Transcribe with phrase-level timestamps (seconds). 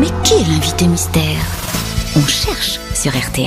[0.00, 1.22] Mais qui est l'invité mystère?
[2.16, 3.46] On cherche sur RTL.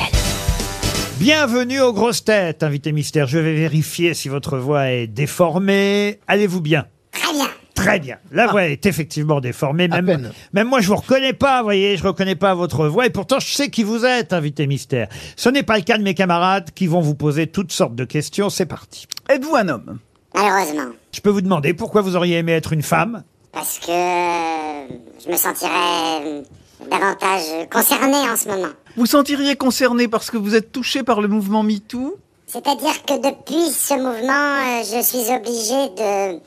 [1.19, 3.27] Bienvenue aux grosses têtes, invité mystère.
[3.27, 6.21] Je vais vérifier si votre voix est déformée.
[6.25, 6.85] Allez-vous bien?
[7.11, 7.47] Très bien.
[7.75, 8.17] Très bien.
[8.31, 9.89] La voix est effectivement déformée.
[9.89, 10.31] Même, peine.
[10.53, 13.05] même moi, je vous reconnais pas, vous voyez, je reconnais pas votre voix.
[13.05, 15.09] Et pourtant, je sais qui vous êtes, invité mystère.
[15.35, 18.05] Ce n'est pas le cas de mes camarades qui vont vous poser toutes sortes de
[18.05, 18.49] questions.
[18.49, 19.05] C'est parti.
[19.27, 19.99] Êtes-vous un homme?
[20.33, 20.93] Malheureusement.
[21.11, 23.23] Je peux vous demander pourquoi vous auriez aimé être une femme?
[23.51, 24.87] Parce que euh,
[25.25, 26.41] je me sentirais euh,
[26.89, 28.69] davantage concernée en ce moment.
[28.95, 32.17] Vous sentiriez concerné parce que vous êtes touché par le mouvement MeToo?
[32.45, 36.39] C'est-à-dire que depuis ce mouvement, euh, je suis obligée de,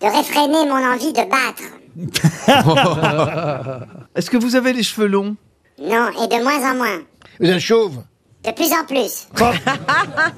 [0.00, 1.62] de réfréner mon envie de battre.
[4.14, 5.36] Est-ce que vous avez les cheveux longs?
[5.80, 7.00] Non, et de moins en moins.
[7.40, 8.02] Vous êtes chauve?
[8.44, 9.26] De plus en plus.
[9.36, 9.52] pas,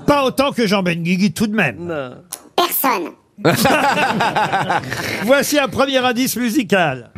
[0.06, 2.16] pas autant que Jean Benguigui tout de même.
[2.56, 3.10] Personne.
[5.24, 7.10] Voici un premier indice musical.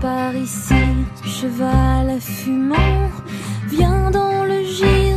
[0.00, 0.74] Par ici,
[1.24, 3.10] cheval fumant,
[3.68, 5.07] viens dans le giron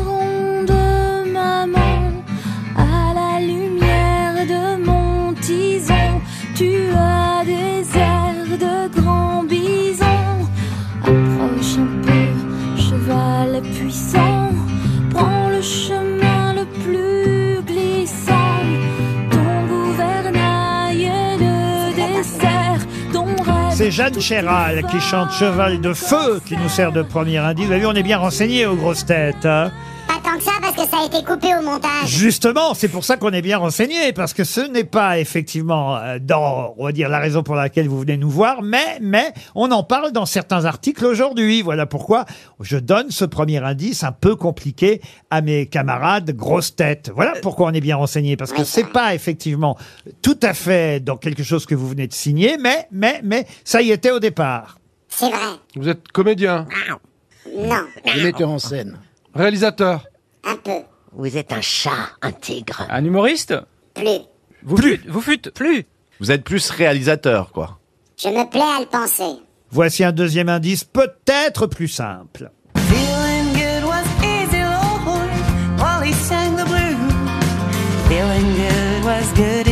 [23.81, 27.65] C'est Jeanne Chéral qui chante Cheval de Feu qui nous sert de premier indice.
[27.65, 29.43] Vous avez vu, on est bien renseigné aux grosses têtes.
[29.47, 29.71] hein.
[30.81, 32.07] Que ça a été coupé au montage.
[32.07, 36.17] Justement, c'est pour ça qu'on est bien renseigné, parce que ce n'est pas effectivement euh,
[36.19, 39.69] dans, on va dire, la raison pour laquelle vous venez nous voir, mais, mais, on
[39.69, 41.61] en parle dans certains articles aujourd'hui.
[41.61, 42.25] Voilà pourquoi
[42.61, 47.11] je donne ce premier indice un peu compliqué à mes camarades grosses têtes.
[47.13, 49.77] Voilà pourquoi on est bien renseigné, parce que c'est pas effectivement
[50.23, 53.83] tout à fait dans quelque chose que vous venez de signer, mais, mais, mais, ça
[53.83, 54.79] y était au départ.
[55.09, 55.57] C'est vrai.
[55.75, 56.65] Vous êtes comédien,
[57.55, 57.83] Non.
[58.15, 58.97] Le metteur en scène.
[59.35, 60.05] réalisateur,
[60.43, 60.81] Un peu.
[61.13, 62.85] Vous êtes un chat, un tigre.
[62.89, 63.53] Un humoriste
[63.93, 64.21] Plus.
[64.63, 64.91] Vous Plus.
[64.97, 65.85] fûtes, vous fûtes plus.
[66.19, 67.79] Vous êtes plus réalisateur, quoi.
[68.17, 69.39] Je me plais à le penser.
[69.71, 72.51] Voici un deuxième indice, peut-être plus simple.
[72.75, 75.01] Feeling good was easy, Lord,
[75.79, 76.97] while he sang the blues.
[78.07, 79.67] Feeling good was good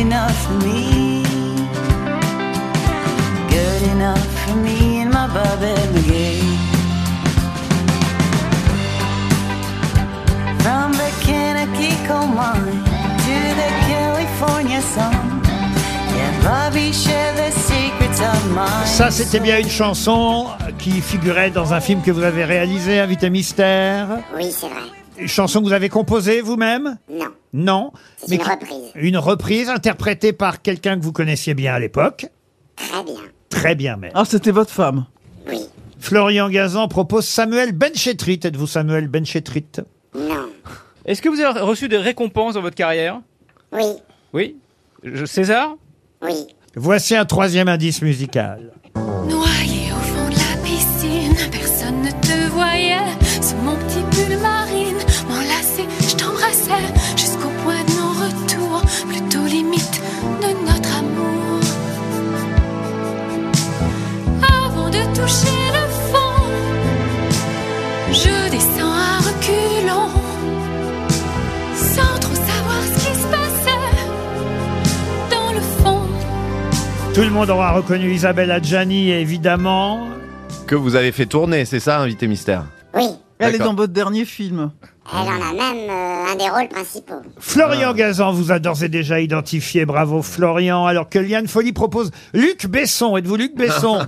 [18.96, 20.46] Ça, c'était bien une chanson
[20.78, 24.08] qui figurait dans un film que vous avez réalisé, Invité Mystère.
[24.36, 24.80] Oui, c'est vrai.
[25.18, 26.98] Une chanson que vous avez composée vous-même?
[27.10, 27.26] Non.
[27.54, 27.92] Non.
[28.18, 28.90] C'est une qui- reprise.
[28.94, 32.26] Une reprise interprétée par quelqu'un que vous connaissiez bien à l'époque.
[32.76, 33.14] Très bien.
[33.48, 34.12] Très bien même.
[34.14, 35.06] Ah, c'était votre femme.
[35.48, 35.62] Oui.
[35.98, 38.40] Florian Gazan propose Samuel Benchetrit.
[38.44, 39.64] Êtes-vous Samuel Benchetrit?
[40.14, 40.48] Non.
[41.06, 43.20] Est-ce que vous avez reçu des récompenses dans votre carrière?
[43.72, 43.84] Oui.
[44.34, 44.56] Oui?
[45.02, 45.74] Je- César?
[46.22, 46.46] Oui.
[46.76, 48.70] Voici un troisième indice musical.
[49.30, 52.29] Noyé au fond de la piscine, personne ne te
[77.20, 80.08] Tout le monde aura reconnu Isabelle Adjani, évidemment.
[80.66, 82.64] Que vous avez fait tourner, c'est ça, invité mystère?
[82.94, 83.08] Oui.
[83.38, 84.70] Elle est dans votre dernier film.
[85.12, 87.20] Elle en a même euh, un des rôles principaux.
[87.38, 89.84] Florian Gazan vous a d'ores et déjà identifié.
[89.84, 90.86] Bravo Florian.
[90.86, 93.14] Alors que Liane Folly propose Luc Besson.
[93.18, 93.98] Êtes-vous Luc Besson?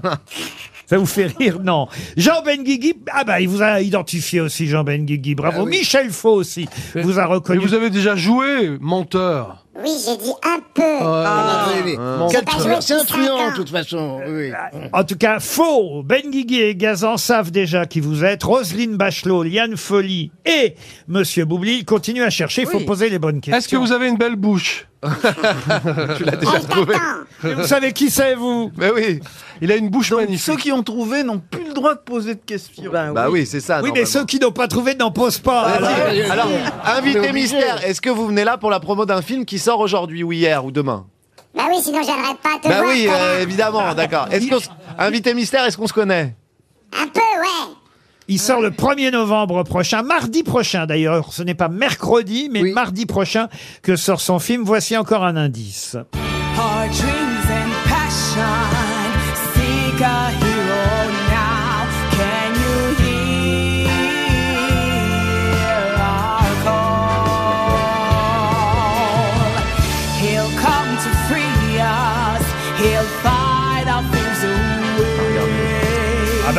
[0.86, 1.58] Ça vous fait rire?
[1.62, 1.88] Non.
[2.16, 5.34] Jean Benguigui, ah bah il vous a identifié aussi Jean Benguigui.
[5.34, 5.66] Bravo.
[5.66, 7.60] Michel Faux aussi vous a Et reconnu.
[7.60, 9.61] vous avez déjà joué, menteur.
[9.74, 10.82] Oui, j'ai dit un peu.
[11.00, 11.96] Ah, oui, oui.
[11.98, 12.26] Ah.
[12.30, 14.20] Quel truand, C'est un truand, de toute façon.
[14.28, 14.52] Oui.
[14.92, 18.42] En tout cas, Faux, Benguigui et Gazan savent déjà qui vous êtes.
[18.42, 20.74] Roselyne Bachelot, Liane Folly et
[21.08, 22.62] Monsieur Boubli continuent à chercher.
[22.62, 22.84] Il faut Oui.
[22.84, 23.56] poser les bonnes questions.
[23.58, 24.88] Est-ce que vous avez une belle bouche
[26.16, 26.94] Tu l'as déjà trouvé.
[27.42, 29.18] Vous savez qui c'est, vous Mais oui,
[29.60, 30.44] il a une bouche Donc, magnifique.
[30.44, 32.84] ceux qui ont trouvé n'ont plus le droit de poser de questions.
[33.12, 33.76] Bah oui, c'est ça.
[33.78, 34.06] Oui, mais normalement.
[34.06, 35.62] ceux qui n'ont pas trouvé n'en posent pas.
[36.30, 36.48] Alors,
[36.84, 40.22] invité mystère, est-ce que vous venez là pour la promo d'un film qui sort aujourd'hui
[40.22, 41.06] ou hier ou demain
[41.54, 42.90] Bah oui, sinon j'aimerais pas te Bah voir.
[42.92, 43.20] oui, connard.
[43.20, 44.26] euh, évidemment, d'accord.
[44.30, 46.34] Est-ce qu'on s- invité mystère, est-ce qu'on se connaît
[47.00, 47.74] Un peu, ouais.
[48.28, 51.32] Il sort le 1er novembre prochain, mardi prochain d'ailleurs.
[51.32, 52.72] Ce n'est pas mercredi, mais Oui.
[52.72, 53.48] mardi prochain
[53.82, 54.62] que sort son film.
[54.64, 55.96] Voici encore un indice.
[56.56, 58.42] Hard dreams and passion.
[59.54, 60.41] Seek a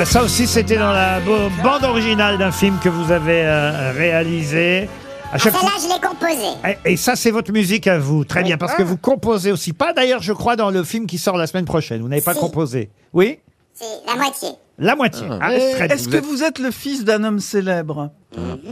[0.03, 3.94] bah ça aussi c'était dans la bo- bande originale d'un film que vous avez euh,
[3.95, 4.89] réalisé.
[5.31, 6.77] À Ah, chaque celle-là, fois- je l'ai composée.
[6.85, 8.25] Et- Et ça, c'est votre musique à vous.
[8.25, 9.71] Très bien, parce que vous composez aussi.
[9.71, 12.01] Pas d'ailleurs, je crois, dans le film qui sort la semaine prochaine.
[12.01, 12.39] Vous n'avez pas Si.
[12.41, 12.89] composé.
[13.13, 13.39] Oui?
[13.73, 14.50] C'est la moitié.
[14.79, 15.27] La moitié.
[15.29, 15.95] Ah, très bien.
[15.95, 18.09] Est-ce que vous êtes le fils d'un homme célèbre?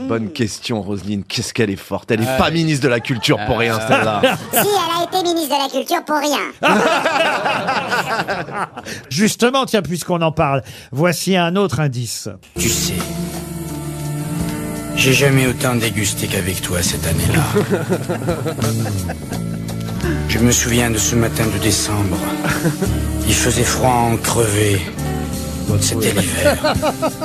[0.08, 1.22] Bonne question, Roselyne.
[1.22, 2.10] Qu'est-ce qu'elle est forte.
[2.10, 4.20] Elle est pas ministre de la culture pour rien, celle-là.
[4.52, 6.40] Si, elle a été ministre de la Culture pour rien.
[9.08, 12.28] Justement, tiens, puisqu'on en parle, voici un autre indice.
[12.58, 12.94] Tu sais,
[14.96, 17.42] j'ai jamais autant dégusté qu'avec toi cette année-là.
[20.28, 22.18] Je me souviens de ce matin de décembre.
[23.28, 24.80] Il faisait froid à en crever.
[25.80, 26.74] C'était l'hiver.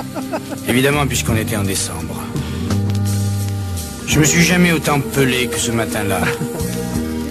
[0.67, 2.15] Évidemment, puisqu'on était en décembre.
[4.07, 6.21] Je me suis jamais autant pelé que ce matin-là.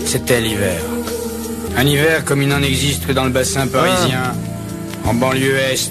[0.04, 0.80] C'était l'hiver.
[1.76, 4.34] Un hiver comme il n'en existe que dans le bassin parisien,
[5.04, 5.90] en banlieue est,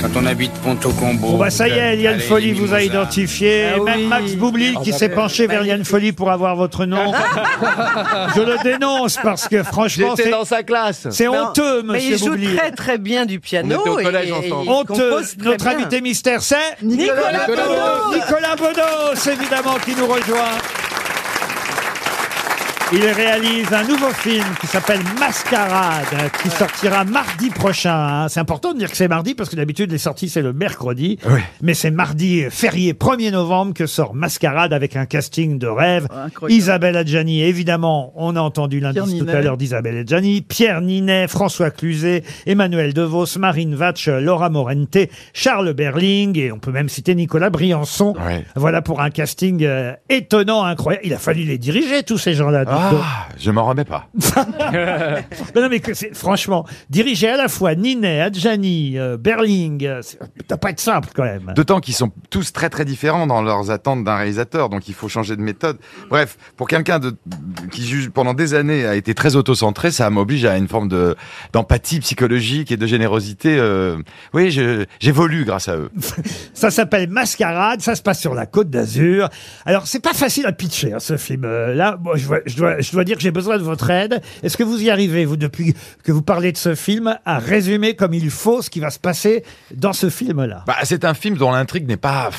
[0.00, 1.28] quand on habite Ponto-Combo.
[1.32, 3.66] Bon bah ça y est, Liane Allez, Folly vous a identifié.
[3.72, 4.06] Ah Et même oui.
[4.06, 7.12] Max Boublil qui Ah, s'est bah, penché vers Liane Folly pour avoir votre nom.
[8.36, 11.06] Je le dénonce parce que franchement, J'étais c'est dans sa classe.
[11.10, 12.56] c'est Non, honteux, Mais monsieur il joue Boublil.
[12.56, 13.76] très très bien du piano.
[13.76, 14.64] On était au collège et- ensemble.
[14.64, 15.10] il Honteux.
[15.10, 15.78] compose très Notre bien.
[15.78, 18.14] invité mystère, c'est Nicolas Bedos.
[18.14, 20.58] Nicolas Bedos, évidemment, qui nous rejoint.
[22.92, 26.06] Il réalise un nouveau film qui s'appelle Mascarade,
[26.42, 27.94] qui sortira mardi prochain.
[28.24, 28.28] hein.
[28.28, 31.16] C'est important de dire que c'est mardi parce que d'habitude les sorties c'est le mercredi.
[31.62, 36.08] Mais c'est mardi férié 1er novembre que sort Mascarade avec un casting de rêve.
[36.10, 36.52] Incroyable.
[36.58, 39.34] Isabelle Adjani, évidemment, on a entendu Pierre l'indice tout Ninet.
[39.36, 44.98] à l'heure d'Isabelle Adjani, Pierre Ninet, François Cluzet, Emmanuel DeVos, Marine Vatch, Laura Morente,
[45.32, 48.14] Charles Berling et on peut même citer Nicolas Briançon.
[48.26, 48.44] Ouais.
[48.56, 51.06] Voilà pour un casting euh, étonnant, incroyable.
[51.06, 52.64] Il a fallu les diriger tous ces gens-là.
[52.64, 52.79] donc.
[52.80, 54.08] Ah, je m'en remets pas.
[55.56, 60.18] Non, mais que c'est franchement diriger à la fois Ninet, Adjani, euh, Berling, euh, c'est-
[60.48, 61.52] ça pas être simple quand même.
[61.56, 65.08] D'autant qu'ils sont tous très très différents dans leurs attentes d'un réalisateur, donc il faut
[65.08, 65.78] changer de méthode.
[66.08, 67.14] Bref, pour quelqu'un de
[67.70, 71.16] qui juge pendant des années a été très autocentré, ça m'oblige à une forme de
[71.52, 73.56] d'empathie psychologique et de générosité.
[73.58, 73.96] euh,
[74.34, 75.90] Oui, je- j'évolue grâce à eux.
[76.54, 79.28] Ça s'appelle Mascarade, ça se passe sur la Côte d'Azur.
[79.64, 81.44] Alors c'est pas facile à pitcher hein, ce film.
[81.44, 84.20] Euh, Là, moi, je, je dois, je dois dire que j'ai besoin de votre aide.
[84.42, 85.74] Est-ce que vous y arrivez, vous, depuis
[86.04, 88.98] que vous parlez de ce film, à résumer comme il faut ce qui va se
[88.98, 89.44] passer
[89.74, 90.64] dans ce film-là?
[90.66, 92.30] Bah, c'est un film dont l'intrigue n'est pas.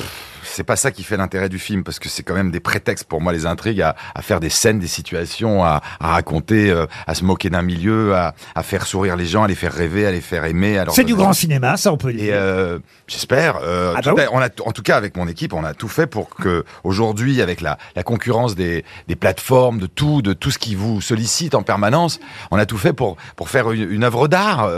[0.44, 3.06] C'est pas ça qui fait l'intérêt du film, parce que c'est quand même des prétextes
[3.06, 6.86] pour moi les intrigues à, à faire des scènes, des situations, à, à raconter, euh,
[7.08, 10.06] à se moquer d'un milieu, à, à faire sourire les gens, à les faire rêver,
[10.06, 10.84] à les faire aimer.
[10.92, 12.34] C'est du grand cinéma, ça on peut le Et dire.
[12.36, 13.58] euh, j'espère.
[13.64, 16.08] euh, Ah bah on a, en tout cas, avec mon équipe, on a tout fait
[16.08, 20.58] pour que aujourd'hui, avec la, la concurrence des, des plateformes, de tout, de tout ce
[20.60, 22.20] qui vous sollicite en permanence,
[22.52, 24.70] on a tout fait pour pour faire une, une œuvre d'art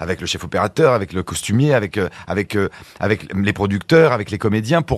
[0.00, 2.56] avec le chef opérateur, avec le costumier, avec avec
[3.00, 4.95] avec les producteurs, avec les comédiens, pour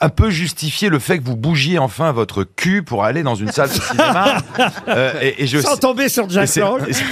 [0.00, 3.50] un peu justifier le fait que vous bougiez enfin votre cul pour aller dans une
[3.52, 4.36] salle de cinéma.
[4.88, 6.80] Euh, et, et je Sans tomber sur Jack et c'est- Lang.
[6.86, 7.04] et c'est-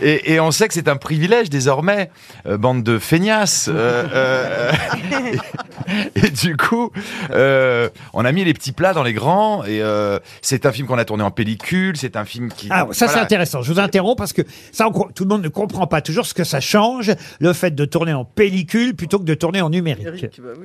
[0.00, 2.10] et, et on sait que c'est un privilège désormais,
[2.46, 3.68] euh, bande de feignasses.
[3.72, 4.72] euh, euh,
[6.16, 6.90] et, et du coup,
[7.32, 9.64] euh, on a mis les petits plats dans les grands.
[9.64, 11.96] Et euh, c'est un film qu'on a tourné en pellicule.
[11.96, 12.68] C'est un film qui.
[12.70, 13.22] Ah, ça c'est voilà.
[13.22, 13.62] intéressant.
[13.62, 16.26] Je vous interromps parce que ça, on co- tout le monde ne comprend pas toujours
[16.26, 19.70] ce que ça change, le fait de tourner en pellicule plutôt que de tourner en
[19.70, 20.19] numérique.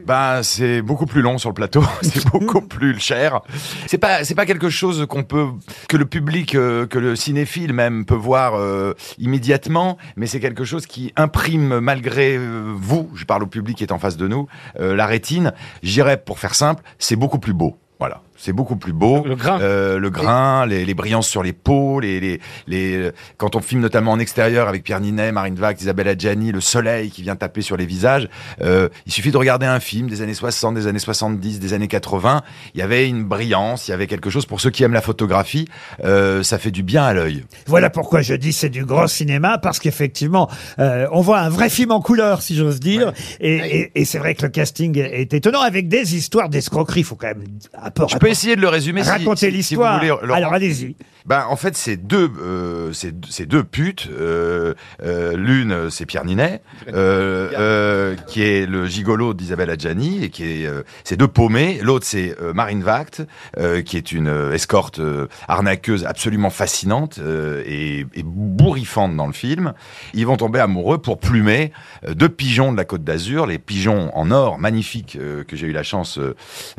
[0.05, 3.41] Ben, c'est beaucoup plus long sur le plateau, c'est beaucoup plus cher.
[3.87, 5.47] C'est pas, c'est pas quelque chose qu'on peut,
[5.87, 10.63] que le public, euh, que le cinéphile même peut voir euh, immédiatement, mais c'est quelque
[10.63, 14.27] chose qui imprime malgré euh, vous, je parle au public qui est en face de
[14.27, 14.47] nous,
[14.79, 15.53] euh, la rétine.
[15.83, 17.77] J'irais, pour faire simple, c'est beaucoup plus beau.
[17.99, 19.23] Voilà, c'est beaucoup plus beau.
[19.25, 19.57] Le grain,
[19.97, 24.11] le grain, les, les brillances sur les peaux, les, les, les, quand on filme notamment
[24.11, 27.77] en extérieur avec Pierre Ninet, Marine Vac, Isabelle Adjani, le soleil qui vient taper sur
[27.77, 28.29] les visages.
[28.61, 31.87] euh, il suffit de regarder un film des années 60, des années 70, des années
[31.87, 32.43] 80.
[32.73, 35.01] Il y avait une brillance, il y avait quelque chose pour ceux qui aiment la
[35.01, 35.67] photographie.
[36.03, 37.43] euh, ça fait du bien à l'œil.
[37.67, 40.49] Voilà pourquoi je dis c'est du grand cinéma parce qu'effectivement
[40.79, 44.17] euh, on voit un vrai film en couleur si j'ose dire et, et- et c'est
[44.19, 47.01] vrai que le casting est étonnant avec des histoires d'escroquerie.
[47.01, 47.43] Il faut quand même
[47.81, 47.91] un
[48.37, 49.03] essayer de le résumer.
[49.03, 49.93] si- raconter si- si l'histoire.
[49.93, 50.37] vous voulez, Laurent.
[50.37, 50.95] Alors allez-y.
[51.25, 54.07] Ben, en fait, c'est deux, euh, c'est deux putes.
[54.11, 60.29] Euh, euh, L'une, c'est Pierre Ninet, euh, euh, qui est le gigolo d'Isabelle Adjani, et
[60.29, 61.79] qui est, euh, c'est deux paumés.
[61.81, 63.25] L'autre, c'est Marine Vact,
[63.57, 65.01] euh, qui est une escorte
[65.47, 69.73] arnaqueuse absolument fascinante euh, et, et bourrifante dans le film.
[70.13, 71.71] Ils vont tomber amoureux pour plumer
[72.07, 75.17] deux pigeons de la Côte d'Azur, les pigeons en or magnifiques
[75.47, 76.19] que j'ai eu la chance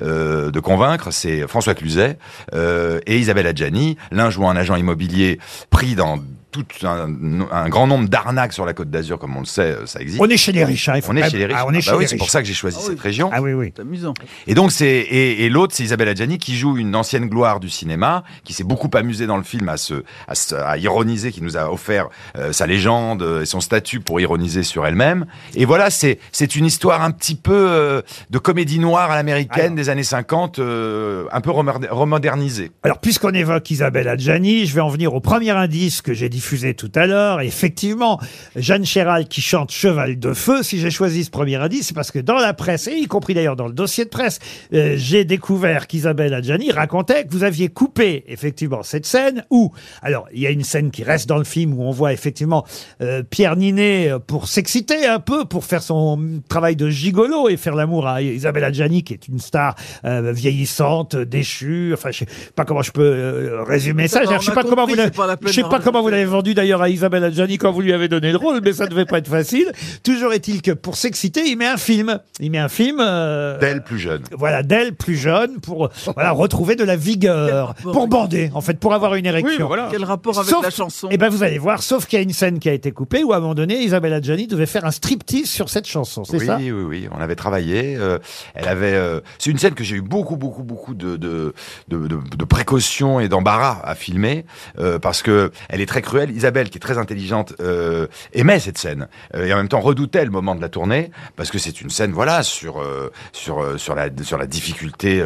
[0.01, 1.11] de convaincre.
[1.11, 2.19] C'est François Cluzet
[2.55, 3.97] euh, et Isabelle Adjani.
[4.13, 5.39] L'un joue un agent immobilier
[5.71, 6.19] pris dans
[6.51, 7.09] tout un,
[7.51, 10.21] un grand nombre d'arnaques sur la Côte d'Azur, comme on le sait, euh, ça existe.
[10.23, 11.57] On est chez les riches, hein, il faut On est chez les riches.
[11.59, 12.99] Ah, on est Ah chez bah les oui, c'est pour ça que j'ai choisi cette
[13.01, 13.29] région.
[13.33, 13.73] Ah oui, oui.
[13.77, 14.15] C'est amusant.
[14.47, 17.69] Et donc c'est et, et l'autre c'est Isabelle Adjani qui joue une ancienne gloire du
[17.69, 21.43] cinéma, qui s'est beaucoup amusée dans le film à se à, se- à ironiser, qui
[21.43, 25.27] nous a offert euh, sa légende euh, et son statut pour ironiser sur elle-même.
[25.57, 29.75] Et voilà, c'est c'est une histoire un petit peu euh, de comédie noire à l'américaine
[29.75, 32.71] des années 50, euh, un peu remoder- remodernisée.
[32.83, 36.75] Alors, puisqu'on évoque Isabelle Adjani, je vais en venir au premier indice que j'ai diffusé
[36.75, 37.41] tout à l'heure.
[37.41, 38.21] Effectivement,
[38.57, 40.63] Jeanne Chéral qui chante Cheval de Feu.
[40.63, 43.33] Si j'ai choisi ce premier indice, c'est parce que dans la presse, et y compris
[43.33, 44.39] d'ailleurs dans le dossier de presse,
[44.75, 50.27] euh, j'ai découvert qu'Isabelle Adjani racontait que vous aviez coupé effectivement cette scène où, alors,
[50.35, 52.67] il y a une scène qui reste dans le film où on voit effectivement
[53.01, 57.57] euh, Pierre Ninet euh, pour s'exciter un peu, pour faire son travail de gigolo et
[57.57, 59.75] faire l'amour à Isabelle Adjani, qui est une star
[60.05, 61.93] euh, vieillissante, déchue.
[61.95, 64.21] Enfin, je sais pas comment je peux euh, résumer ça.
[64.25, 65.13] Je sais pas comment vous l'avez,
[65.47, 68.09] je sais pas comment vous l'avez vendu d'ailleurs à Isabelle Adjani quand vous lui avez
[68.09, 69.73] donné le rôle, mais ça devait pas être facile.
[70.03, 72.19] Toujours est-il que pour s'exciter, il met un film.
[72.41, 72.99] Il met un film.
[73.01, 74.23] euh, D'elle plus jeune.
[74.37, 78.95] voilà, d'elle plus jeune pour voilà retrouver de la vigueur, pour bander en fait, pour
[78.95, 79.71] avoir une érection.
[79.91, 82.23] Quel rapport avec Sauf- la chanson Eh ben vous allez voir, sauf qu'il y a
[82.23, 84.85] une scène qui a été coupée où à un moment donné, Isabelle Adjani devait faire
[84.85, 86.57] un striptease sur cette chanson, c'est oui, ça?
[86.59, 87.97] oui, oui, on avait travaillé.
[87.97, 88.19] euh,
[88.55, 88.95] elle avait.
[88.95, 91.55] euh, c'est une scène que j'ai eu beaucoup, beaucoup, beaucoup de de,
[91.89, 94.45] de, de- de précautions et d'embarras à filmer
[94.79, 96.16] euh, parce que elle est très cruelle.
[96.25, 100.25] Isabelle, qui est très intelligente, euh, aimait cette scène euh, et en même temps redoutait
[100.25, 103.95] le moment de la tournée parce que c'est une scène, voilà, sur euh, sur sur
[103.95, 105.23] la sur la difficulté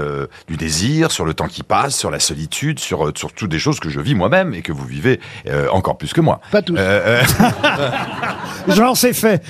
[0.46, 3.80] du désir, sur le temps qui passe, sur la solitude, sur sur toutes des choses
[3.80, 5.20] que je vis moi-même et que vous vivez
[5.70, 6.40] encore plus que moi.
[6.50, 6.76] Pas tous.
[8.68, 9.42] J'en sais fait.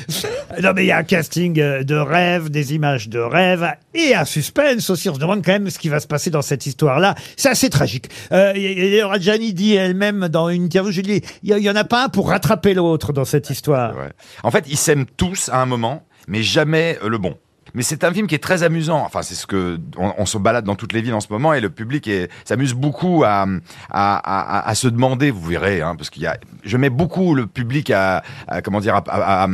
[0.62, 4.14] Non, mais il y a un casting euh, de rêve, des images de rêve et
[4.14, 5.09] un suspense aussi.
[5.09, 7.14] On se demande quand même ce qui va se passer dans cette histoire-là.
[7.37, 8.09] C'est assez tragique.
[8.33, 11.71] Euh, Adjani dit elle-même dans une interview, je lui dis, il y, a- il y
[11.71, 13.95] en a pas un pour rattraper l'autre dans cette histoire.
[14.42, 17.37] En fait, ils s'aiment tous à un moment, mais jamais euh, le bon.
[17.75, 19.03] Mais c'est un film qui est très amusant.
[19.05, 21.53] Enfin, c'est ce que on, on se balade dans toutes les villes en ce moment
[21.55, 22.11] et le public
[22.45, 23.47] s'amuse beaucoup à,
[23.91, 25.31] à, à, à se demander.
[25.31, 28.81] Vous verrez, hein, parce qu'il y a, je mets beaucoup le public à, à- comment
[28.81, 29.49] dire, à- à- à-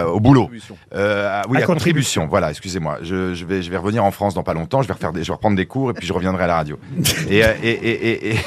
[0.00, 0.50] à- au boulot.
[0.94, 2.26] Euh, oui, À à, contribution.
[2.26, 2.98] Voilà, excusez-moi.
[3.02, 4.82] Je, je vais, je vais revenir en France dans pas longtemps.
[4.82, 6.56] Je vais refaire, des, je vais reprendre des cours et puis je reviendrai à la
[6.56, 6.78] radio.
[7.28, 8.38] et, euh, et, et, et,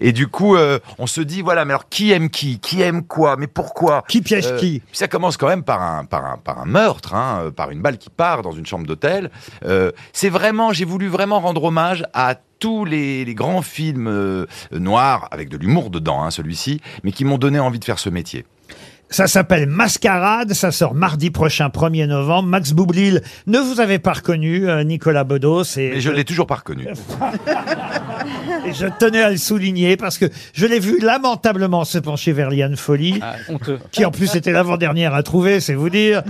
[0.00, 3.04] et, du coup, euh, on se dit voilà, mais alors qui aime qui, qui aime
[3.04, 4.02] quoi, mais pourquoi?
[4.08, 4.82] Qui piège Euh, qui?
[4.92, 7.80] ça commence quand même par un, par un, par un meurtre, hein, euh, par une
[7.82, 9.30] balle qui part dans une chambre d'hôtel.
[9.64, 15.28] Euh, c'est vraiment, j'ai voulu vraiment rendre hommage à tous les, les grands films noirs,
[15.30, 18.44] avec de l'humour dedans, hein, celui-ci, mais qui m'ont donné envie de faire ce métier.
[19.12, 22.48] Ça s'appelle Mascarade, ça sort mardi prochain, 1er novembre.
[22.48, 25.64] Max Boublil, ne vous avez pas reconnu, euh, Nicolas Bedos.
[25.76, 26.86] Et Mais je l'ai toujours pas reconnu.
[28.66, 32.50] Et je tenais à le souligner parce que je l'ai vu lamentablement se pencher vers
[32.50, 33.78] Liane Folly, Ah, honteux.
[33.90, 36.22] qui en plus était l'avant-dernière à trouver, c'est vous dire.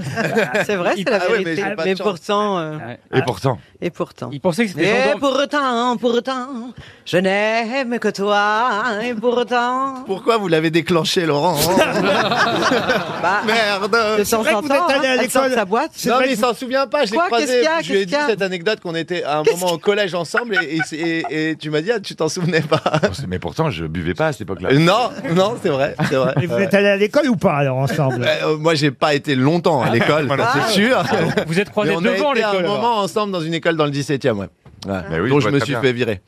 [0.64, 1.62] C'est vrai, c'est la Ah ouais, mais vérité.
[1.68, 2.06] j'ai pas de mais chance.
[2.06, 2.58] pourtant.
[2.58, 2.78] euh,
[3.12, 3.58] Et pourtant.
[3.82, 4.30] Et pourtant.
[4.32, 6.72] Il pensait que c'était Et pourtant, pourtant,
[7.04, 8.68] je n'aime que toi.
[9.02, 10.04] Et pourtant.
[10.06, 11.56] Pourquoi vous l'avez déclenché, Laurent?
[13.22, 13.82] Bah, Merde
[14.18, 15.52] de temps vrai en que vous êtes allé à hein, l'école.
[15.52, 15.90] sa boîte.
[15.94, 17.46] C'est Non, vrai mais il que s'en souvient pas, je l'ai Quoi, croisé.
[17.46, 18.94] qu'est-ce qu'il y a, je lui ai qu'est-ce dit qu'il y a cette anecdote qu'on
[18.94, 20.96] était à un moment au collège ensemble et, et-
[21.30, 22.82] et- et tu m'as dit, ah, tu t'en souvenais pas.
[23.28, 24.70] Mais pourtant, je buvais pas à cette époque-là.
[24.72, 26.34] Euh, non, non, c'est vrai, c'est vrai.
[26.40, 26.64] Et vous Ouais.
[26.64, 29.90] êtes allé à l'école ou pas alors ensemble Euh, moi, j'ai pas été longtemps à
[29.90, 31.02] l'école, c'est sûr.
[31.46, 32.64] Vous êtes croisés Mais on a devant été à un l'école.
[32.66, 32.76] alors.
[32.80, 34.46] moment ensemble dans une école dans le 17e, ouais.
[34.86, 34.94] Ouais.
[35.10, 35.82] Mais oui, dont je je vois me très suis bien.
[35.82, 36.20] fait virer.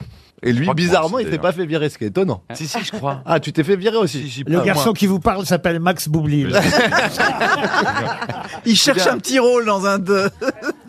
[0.45, 2.43] Et lui, bizarrement, aussi, il s'est pas fait virer, ce qui est étonnant.
[2.55, 3.23] Si, si, je crois.
[3.25, 4.95] Ah, tu t'es fait virer aussi Si, si, Le pas garçon moi.
[4.95, 6.49] qui vous parle s'appelle Max Boublil.
[8.67, 10.31] Il cherche un petit rôle dans un de.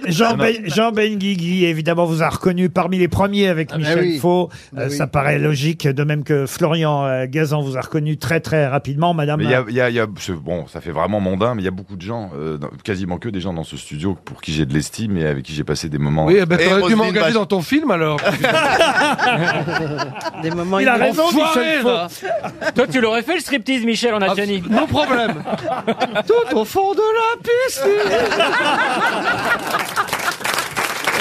[0.07, 4.19] Jean, ben, Jean Benguigui, évidemment, vous a reconnu parmi les premiers avec Michel oui.
[4.19, 4.49] Faux.
[4.75, 4.95] Ah Euh, oui.
[4.95, 9.13] Ça paraît logique, de même que Florian euh, Gazan vous a reconnu très très rapidement,
[9.13, 9.39] Madame.
[9.39, 11.19] Mais il y a, il y a- il y a- c'est- bon, ça fait vraiment
[11.19, 13.63] mondain, mais il y a beaucoup de gens, euh, dans- quasiment que des gens dans
[13.63, 16.25] ce studio pour qui j'ai de l'estime et avec qui j'ai passé des moments.
[16.25, 18.19] Oui, eh ben, t'aurais dû m'engager dans ton film alors.
[20.41, 22.07] Des moments Il a raison, Michel Faux.
[22.75, 24.63] Toi, tu l'aurais fait le striptease, Michel, en Adjani.
[24.69, 25.43] Non problème.
[26.27, 28.11] Tout au fond de la piscine.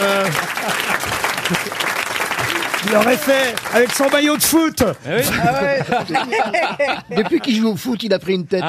[0.02, 0.81] Euh...
[2.92, 4.84] Il l'aurait fait avec son maillot de foot.
[7.16, 8.62] Depuis qu'il joue au foot, il a pris une tête.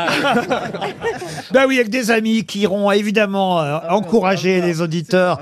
[1.51, 5.39] Ben oui, avec des amis qui iront évidemment euh, encourager les auditeurs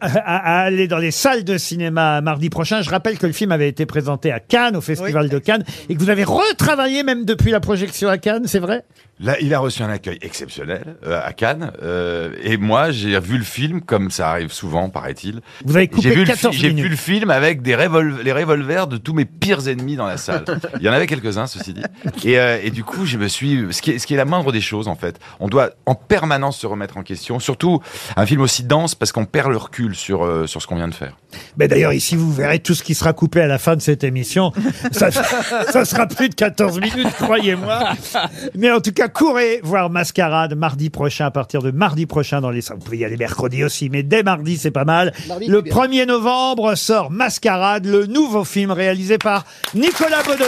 [0.00, 2.82] à, à aller dans les salles de cinéma mardi prochain.
[2.82, 5.94] Je rappelle que le film avait été présenté à Cannes, au Festival de Cannes, et
[5.96, 8.84] que vous avez retravaillé même depuis la projection à Cannes, c'est vrai?
[9.22, 13.36] Là, il a reçu un accueil exceptionnel euh, à Cannes, euh, et moi, j'ai vu
[13.36, 15.40] le film comme ça arrive souvent, paraît-il.
[15.66, 16.84] Vous avez J'ai coupé vu, le, 14 fi- j'ai minutes.
[16.84, 20.16] vu le film avec des, rev- les revolvers de tous mes pires ennemis dans la
[20.16, 20.44] salle.
[20.80, 21.82] Il y en avait quelques-uns, ceci dit.
[22.24, 24.24] Et, euh, et du coup, je me suis, ce qui, est, ce qui est la
[24.24, 25.18] moindre des choses en fait.
[25.38, 27.80] On doit en permanence se remettre en question, surtout
[28.16, 30.88] un film aussi dense parce qu'on perd le recul sur euh, sur ce qu'on vient
[30.88, 31.16] de faire.
[31.56, 34.04] Mais d'ailleurs, ici, vous verrez tout ce qui sera coupé à la fin de cette
[34.04, 34.52] émission.
[34.92, 37.90] Ça, ça sera plus de 14 minutes, croyez-moi.
[38.56, 42.50] Mais en tout cas, courez voir Mascarade mardi prochain, à partir de mardi prochain dans
[42.50, 42.78] les salles.
[42.78, 45.12] Vous pouvez y aller mercredi aussi, mais dès mardi, c'est pas mal.
[45.28, 45.86] Mardi, le c'est bien.
[45.86, 50.44] 1er novembre sort Mascarade, le nouveau film réalisé par Nicolas Bedos.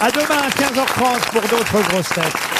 [0.00, 2.53] À demain, 15h30 pour d'autres grosses têtes.